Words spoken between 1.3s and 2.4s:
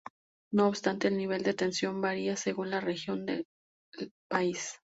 de tensión varía